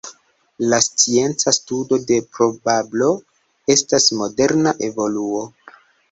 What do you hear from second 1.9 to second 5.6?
de probablo estas moderna evoluo.